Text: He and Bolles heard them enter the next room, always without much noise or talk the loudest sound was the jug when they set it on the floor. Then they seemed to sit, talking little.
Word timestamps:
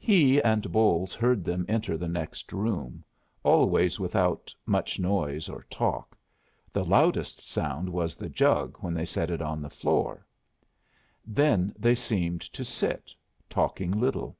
He 0.00 0.42
and 0.42 0.72
Bolles 0.72 1.14
heard 1.14 1.44
them 1.44 1.64
enter 1.68 1.96
the 1.96 2.08
next 2.08 2.52
room, 2.52 3.04
always 3.44 4.00
without 4.00 4.52
much 4.66 4.98
noise 4.98 5.48
or 5.48 5.62
talk 5.70 6.18
the 6.72 6.84
loudest 6.84 7.40
sound 7.40 7.88
was 7.88 8.16
the 8.16 8.28
jug 8.28 8.78
when 8.80 8.94
they 8.94 9.06
set 9.06 9.30
it 9.30 9.40
on 9.40 9.62
the 9.62 9.70
floor. 9.70 10.26
Then 11.24 11.72
they 11.78 11.94
seemed 11.94 12.40
to 12.52 12.64
sit, 12.64 13.12
talking 13.48 13.92
little. 13.92 14.36